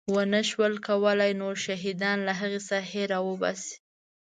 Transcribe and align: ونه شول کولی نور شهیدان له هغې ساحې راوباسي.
ونه 0.15 0.41
شول 0.49 0.73
کولی 0.87 1.31
نور 1.41 1.55
شهیدان 1.65 2.17
له 2.27 2.33
هغې 2.39 2.61
ساحې 2.69 3.03
راوباسي. 3.11 3.75